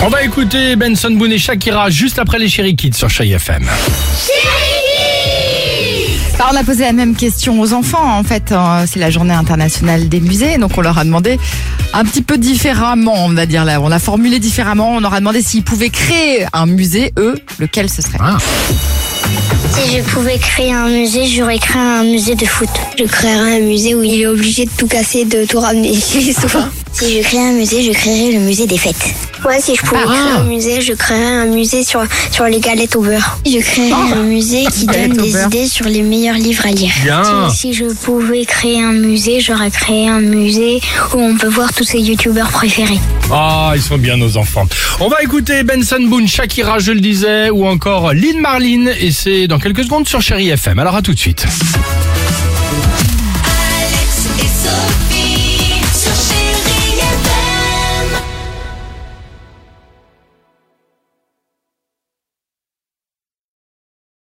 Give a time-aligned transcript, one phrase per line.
[0.00, 3.68] On va écouter Benson Boone et Shakira juste après les Chéri Kids sur Chéri FM.
[6.38, 8.16] Bah, on a posé la même question aux enfants.
[8.16, 11.40] En fait, euh, c'est la journée internationale des musées, donc on leur a demandé
[11.92, 13.80] un petit peu différemment, on va dire là.
[13.80, 14.92] On a formulé différemment.
[14.92, 18.18] On leur a demandé s'ils pouvaient créer un musée, eux, lequel ce serait.
[18.20, 18.36] Ah.
[19.72, 22.70] Si je pouvais créer un musée, j'aurais créé un musée de foot.
[22.98, 26.32] Je créerais un musée où il est obligé de tout casser, de tout ramener chez
[26.32, 26.68] soi.
[26.98, 28.96] Si je créais un musée, je créerais le musée des fêtes.
[29.44, 30.08] Ouais, si je pouvais Ah.
[30.10, 33.38] créer un musée, je créerais un musée sur, sur les galettes au beurre.
[33.46, 35.46] Je créerais un musée qui donne des beurre.
[35.46, 36.90] idées sur les meilleurs livres à lire.
[37.04, 37.22] Bien.
[37.50, 40.80] Si, si je pouvais créer un musée, j'aurais créé un musée
[41.14, 42.98] où on peut voir tous ses youtubeurs préférés.
[43.30, 44.66] Ah, ils sont bien nos enfants.
[44.98, 49.46] On va écouter Benson Boone, Shakira, je le disais, ou encore Lynn Marlin, et c'est
[49.46, 50.80] dans quelques secondes sur Chéri FM.
[50.80, 51.46] Alors à tout de suite.